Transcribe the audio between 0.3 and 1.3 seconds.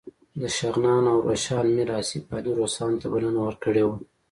د شغنان او